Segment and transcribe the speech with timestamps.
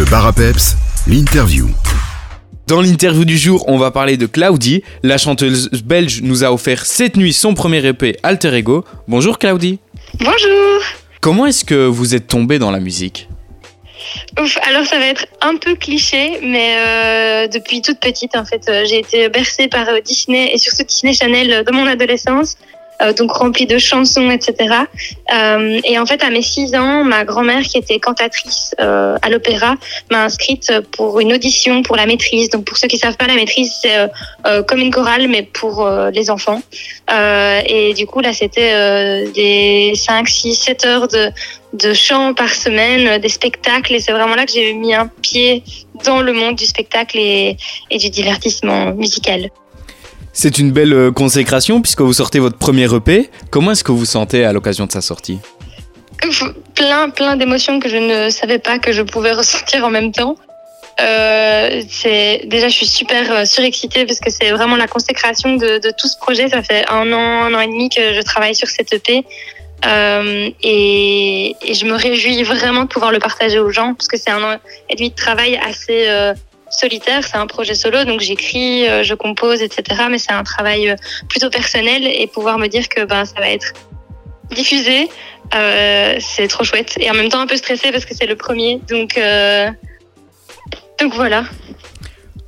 [0.00, 1.68] Le bar à peps, l'interview.
[2.66, 4.82] Dans l'interview du jour, on va parler de Claudie.
[5.02, 8.82] La chanteuse belge nous a offert cette nuit son premier EP Alter Ego.
[9.08, 9.78] Bonjour Claudie.
[10.14, 10.80] Bonjour.
[11.20, 13.28] Comment est-ce que vous êtes tombée dans la musique?
[14.40, 18.70] Ouf, alors ça va être un peu cliché, mais euh, depuis toute petite, en fait,
[18.70, 22.56] euh, j'ai été bercée par euh, Disney et surtout Disney Channel dans mon adolescence.
[23.02, 24.74] Euh, donc remplie de chansons, etc.
[25.32, 29.30] Euh, et en fait, à mes 6 ans, ma grand-mère, qui était cantatrice euh, à
[29.30, 29.76] l'opéra,
[30.10, 32.50] m'a inscrite pour une audition pour la maîtrise.
[32.50, 34.08] Donc pour ceux qui savent pas, la maîtrise, c'est
[34.66, 36.62] comme une chorale, mais pour les enfants.
[37.08, 41.30] Et du coup, là, c'était des 5, 6, 7 heures de,
[41.72, 43.94] de chant par semaine, des spectacles.
[43.94, 45.62] Et c'est vraiment là que j'ai mis un pied
[46.04, 47.56] dans le monde du spectacle et,
[47.90, 49.50] et du divertissement musical.
[50.32, 53.30] C'est une belle euh, consécration puisque vous sortez votre premier EP.
[53.50, 55.38] Comment est-ce que vous sentez à l'occasion de sa sortie?
[56.74, 60.36] Plein, plein d'émotions que je ne savais pas que je pouvais ressentir en même temps.
[61.00, 65.80] Euh, c'est déjà, je suis super euh, surexcitée parce que c'est vraiment la consécration de,
[65.98, 66.48] tout ce projet.
[66.48, 69.24] Ça fait un an, un an et demi que je travaille sur cette EP.
[69.82, 74.42] Et, je me réjouis vraiment de pouvoir le partager aux gens parce que c'est un
[74.42, 74.58] an
[74.90, 76.06] et demi de travail assez
[76.70, 77.22] solitaire.
[77.24, 80.02] C'est un projet solo, donc j'écris, euh, je compose, etc.
[80.10, 80.96] Mais c'est un travail euh,
[81.28, 83.72] plutôt personnel et pouvoir me dire que ben, ça va être
[84.54, 85.08] diffusé,
[85.54, 86.94] euh, c'est trop chouette.
[87.00, 88.80] Et en même temps un peu stressé parce que c'est le premier.
[88.88, 89.18] Donc,
[91.00, 91.44] donc voilà.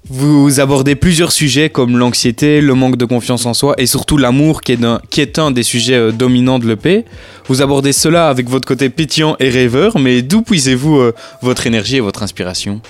[0.08, 4.60] Vous abordez plusieurs sujets comme l'anxiété, le manque de confiance en soi et surtout l'amour
[4.60, 7.04] qui, est un- qui est un des sujets dominants de l'EP.
[7.46, 12.00] Vous abordez cela avec votre côté pétillant et rêveur, mais d'où puisez-vous votre énergie et
[12.00, 12.82] votre inspiration?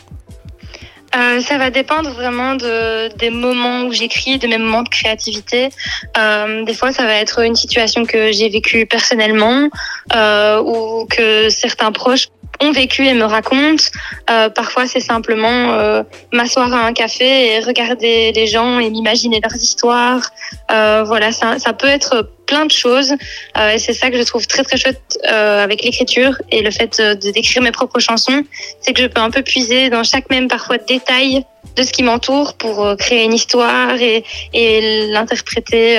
[1.14, 5.68] Euh, ça va dépendre vraiment de, des moments où j'écris, de mes moments de créativité.
[6.16, 9.68] Euh, des fois, ça va être une situation que j'ai vécue personnellement
[10.14, 12.28] euh, ou que certains proches
[12.62, 13.84] ont vécu et me racontent.
[14.30, 19.40] Euh, parfois, c'est simplement euh, m'asseoir à un café et regarder les gens et m'imaginer
[19.42, 20.30] leurs histoires.
[20.70, 23.14] Euh, voilà, ça, ça peut être plein de choses
[23.56, 27.00] euh, et c'est ça que je trouve très très chouette avec l'écriture et le fait
[27.00, 28.42] de d'écrire mes propres chansons,
[28.80, 31.44] c'est que je peux un peu puiser dans chaque même parfois détail
[31.76, 35.96] de ce qui m'entoure pour créer une histoire et, et l'interpréter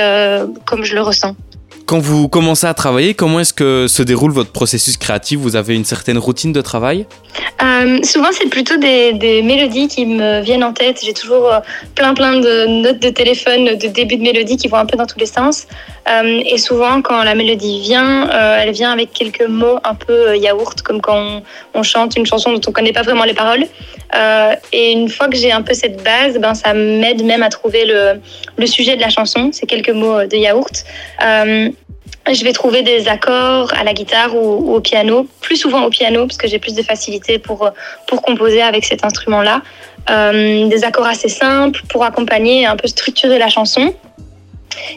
[0.66, 1.36] comme je le ressens.
[1.86, 5.40] Quand vous commencez à travailler, comment est-ce que se déroule votre processus créatif?
[5.40, 7.06] Vous avez une certaine routine de travail?
[7.62, 11.00] Euh, souvent, c'est plutôt des, mélodies qui me viennent en tête.
[11.04, 11.60] J'ai toujours euh,
[11.96, 15.06] plein, plein de notes de téléphone, de début de mélodie qui vont un peu dans
[15.06, 15.68] tous les sens.
[16.10, 20.82] Euh, et souvent, quand la mélodie vient, elle vient avec quelques mots un peu yaourt,
[20.82, 21.42] comme quand
[21.74, 23.66] on, chante une chanson dont on connaît pas vraiment les paroles.
[24.72, 27.86] Et une fois que j'ai un peu cette base, ben, ça m'aide même à trouver
[27.86, 29.50] le, sujet de la chanson.
[29.52, 30.86] C'est quelques mots de yaourt.
[32.32, 36.26] Je vais trouver des accords à la guitare ou, au piano, plus souvent au piano
[36.26, 37.70] parce que j'ai plus de facilité pour,
[38.08, 39.62] pour composer avec cet instrument-là.
[40.10, 43.94] Euh, des accords assez simples pour accompagner et un peu structurer la chanson.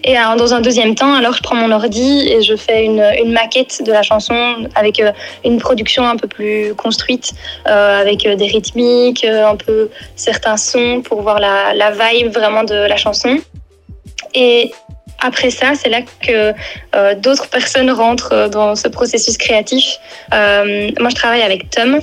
[0.04, 3.04] Et euh, dans un deuxième temps, alors je prends mon ordi et je fais une,
[3.22, 5.12] une maquette de la chanson avec euh,
[5.44, 7.32] une production un peu plus construite,
[7.68, 12.64] euh, avec euh, des rythmiques, un peu certains sons pour voir la, la vibe vraiment
[12.64, 13.38] de la chanson.
[14.34, 14.72] Et
[15.20, 16.52] après ça, c'est là que
[16.94, 19.98] euh, d'autres personnes rentrent euh, dans ce processus créatif.
[20.34, 22.00] Euh, moi, je travaille avec Tom,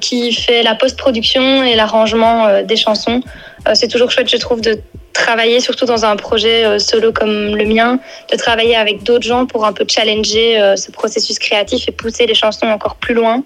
[0.00, 3.20] qui fait la post-production et l'arrangement des chansons.
[3.74, 4.80] C'est toujours chouette, je trouve, de
[5.12, 7.98] travailler, surtout dans un projet solo comme le mien,
[8.32, 12.32] de travailler avec d'autres gens pour un peu challenger ce processus créatif et pousser les
[12.32, 13.42] chansons encore plus loin.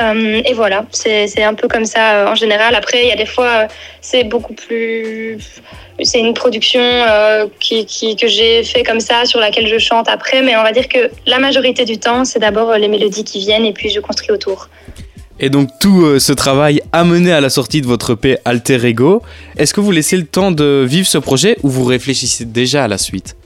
[0.00, 2.74] Euh, et voilà, c'est un peu comme ça euh, en général.
[2.74, 3.66] Après, il y a des fois, euh,
[4.00, 5.38] c'est beaucoup plus.
[6.02, 10.08] C'est une production euh, qui, qui- que j'ai fait comme ça, sur laquelle je chante
[10.08, 10.40] après.
[10.42, 13.66] Mais on va dire que la majorité du temps, c'est d'abord les mélodies qui viennent
[13.66, 14.68] et puis je construis autour.
[15.40, 18.86] Et donc tout euh, ce travail a mené à la sortie de votre EP Alter
[18.86, 19.22] Ego.
[19.58, 22.88] Est-ce que vous laissez le temps de vivre ce projet ou vous réfléchissez déjà à
[22.88, 23.36] la suite?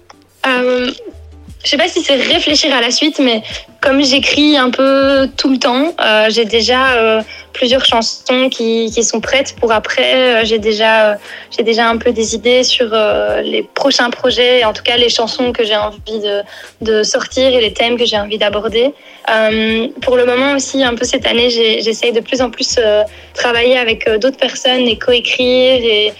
[1.67, 3.43] Je sais pas si c'est réfléchir à la suite, mais
[3.81, 7.23] comme j'écris un peu tout le temps, euh, j'ai déjà euh,
[7.57, 10.15] plusieurs chansons qui, qui sont prêtes pour après.
[10.15, 11.15] Euh, j'ai déjà, euh,
[11.57, 14.97] j'ai déjà un peu des idées sur euh, les prochains projets, et en tout cas
[14.99, 16.43] les chansons que j'ai envie de,
[16.83, 18.93] de sortir et les thèmes que j'ai envie d'aborder.
[20.03, 21.51] Pour le moment aussi, un peu cette année,
[21.85, 22.79] j'essaye de plus en plus
[23.35, 26.13] travailler avec d'autres personnes et coécrire et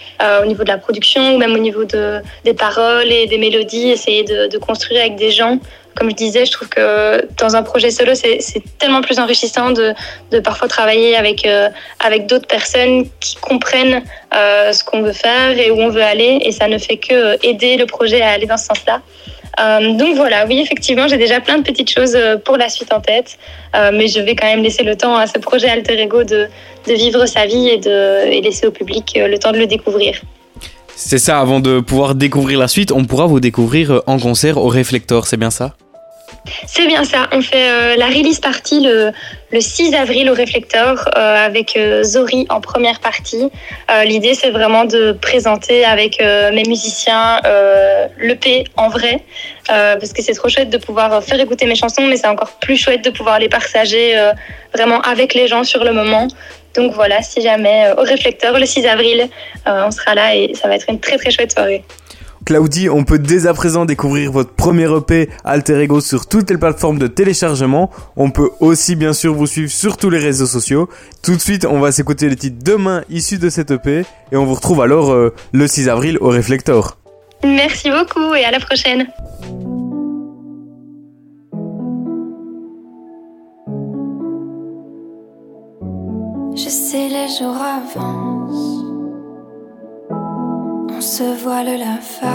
[0.43, 4.25] au niveau de la production même au niveau de, des paroles et des mélodies, essayer
[4.25, 5.61] de construire avec des gens.
[5.97, 9.95] Comme je disais, je trouve que dans un projet solo, c'est tellement plus enrichissant de,
[10.41, 11.71] parfois travailler avec, euh,
[12.01, 14.03] avec d'autres personnes qui comprennent
[14.35, 16.41] euh, ce qu'on veut faire et où on veut aller.
[16.43, 19.01] Et ça ne fait que euh, aider le projet à aller dans ce sens-là.
[19.81, 23.39] donc voilà, oui, effectivement, j'ai déjà plein de petites choses pour la suite en tête,
[23.99, 26.41] mais je vais quand même laisser le temps à ce projet Alter Ego de,
[26.87, 30.21] de vivre sa vie et de et laisser au public le temps de le découvrir.
[30.95, 34.69] C'est ça, avant de pouvoir découvrir la suite, on pourra vous découvrir en concert au
[34.69, 35.75] Réflector, c'est bien ça?
[36.67, 37.29] C'est bien ça.
[37.33, 39.13] On fait euh, la release party le,
[39.59, 43.49] 6 avril au Réflecteur euh, avec euh, Zori en première partie.
[44.05, 47.41] L'idée, c'est vraiment de présenter avec mes musiciens
[48.19, 49.21] l'EP en vrai,
[49.67, 52.77] parce que c'est trop chouette de pouvoir faire écouter mes chansons, mais c'est encore plus
[52.77, 54.15] chouette de pouvoir les partager
[54.75, 56.27] vraiment avec les gens sur le moment.
[56.75, 59.29] Donc voilà, si jamais au Réflecteur le 6 avril,
[59.67, 61.83] on sera là et ça va être une très très chouette soirée.
[62.47, 66.57] Claudie, on peut dès à présent découvrir votre premier EP Alter Ego sur toutes les
[66.57, 67.91] plateformes de téléchargement.
[68.17, 70.89] On peut aussi bien sûr vous suivre sur tous les réseaux sociaux.
[71.25, 74.45] Tout de suite, on va s'écouter les titres demain issus de cet EP et on
[74.45, 76.97] vous retrouve alors euh, le 6 avril au Reflector.
[77.45, 79.09] Merci beaucoup et à la prochaine.
[86.55, 88.36] Je sais les jours avancent on
[91.17, 92.27] se voile la face,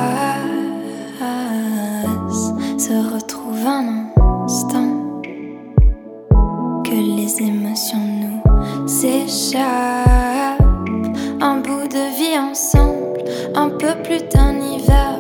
[2.80, 4.08] se retrouve un
[4.44, 5.22] instant
[6.84, 8.42] que les émotions nous
[9.06, 10.60] échappent.
[11.42, 13.24] Un bout de vie ensemble,
[13.54, 15.20] un peu plus d'un hiver,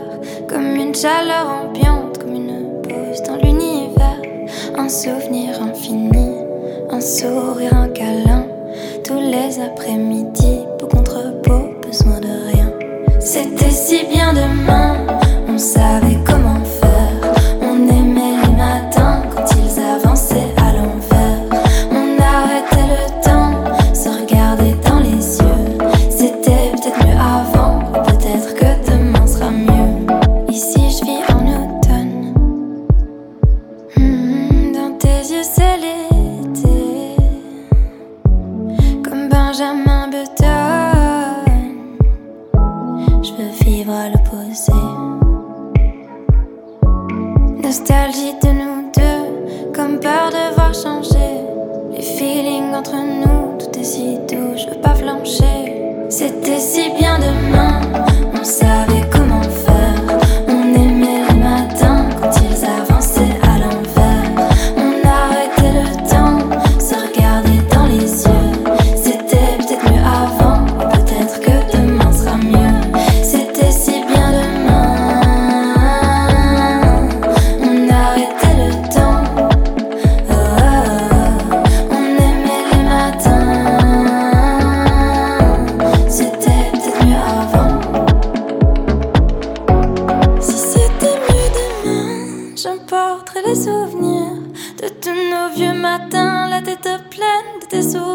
[0.49, 4.21] comme une chaleur ambiante, comme une pause dans l'univers,
[4.75, 6.31] un souvenir infini,
[6.89, 8.43] un sourire, un câlin,
[9.03, 12.50] tous les après-midi, peau contre peau, besoin de rien.
[13.23, 14.95] C'était si bien demain,
[15.47, 16.40] on savait comment
[47.71, 51.39] Nostalgie de nous deux, comme peur de voir changer.
[51.93, 55.71] Les feelings entre nous, tout est si doux, je veux pas flancher.
[56.09, 57.10] C'était si bien.
[97.81, 98.10] So.